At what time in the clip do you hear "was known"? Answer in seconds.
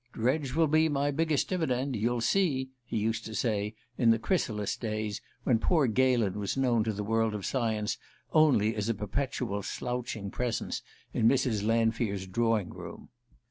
6.39-6.83